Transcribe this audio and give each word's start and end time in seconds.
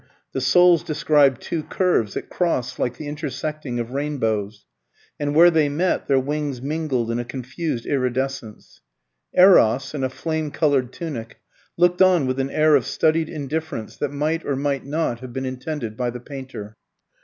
The 0.31 0.41
souls 0.41 0.81
described 0.81 1.41
two 1.43 1.61
curves 1.61 2.15
that 2.15 2.27
crossed 2.27 2.79
like 2.79 2.97
the 2.97 3.07
intersecting 3.07 3.79
of 3.79 3.91
rainbows; 3.91 4.65
and 5.19 5.35
where 5.35 5.51
they 5.51 5.69
met, 5.69 6.07
their 6.07 6.17
wings 6.17 6.59
mingled 6.59 7.11
in 7.11 7.19
a 7.19 7.23
confused 7.23 7.85
iridescence. 7.85 8.81
Eros, 9.35 9.93
in 9.93 10.03
a 10.03 10.09
flame 10.09 10.49
coloured 10.49 10.91
tunic, 10.91 11.37
looked 11.77 12.01
on 12.01 12.25
with 12.25 12.39
an 12.39 12.49
air 12.49 12.75
of 12.75 12.87
studied 12.87 13.29
indifference 13.29 13.95
that 13.97 14.11
might 14.11 14.43
or 14.43 14.55
might 14.55 14.83
not 14.87 15.19
have 15.19 15.33
been 15.33 15.45
intended 15.45 15.95
by 15.95 16.09
the 16.09 16.19
painter. 16.19 16.75